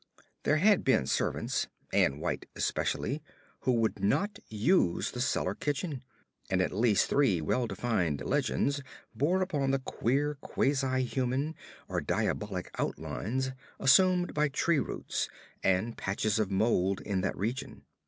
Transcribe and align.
There 0.45 0.57
had 0.57 0.83
been 0.83 1.05
servants 1.05 1.67
Ann 1.93 2.17
White 2.19 2.47
especially 2.55 3.21
who 3.59 3.71
would 3.73 4.03
not 4.03 4.39
use 4.47 5.11
the 5.11 5.21
cellar 5.21 5.53
kitchen, 5.53 6.01
and 6.49 6.59
at 6.59 6.71
least 6.71 7.07
three 7.07 7.39
well 7.39 7.67
defined 7.67 8.19
legends 8.25 8.81
bore 9.13 9.43
upon 9.43 9.69
the 9.69 9.77
queer 9.77 10.39
quasi 10.41 11.03
human 11.03 11.53
or 11.87 12.01
diabolic 12.01 12.71
outlines 12.79 13.51
assumed 13.79 14.33
by 14.33 14.49
tree 14.49 14.79
roots 14.79 15.29
and 15.61 15.97
patches 15.99 16.39
of 16.39 16.49
mold 16.49 16.99
in 17.01 17.21
that 17.21 17.37
region. 17.37 17.83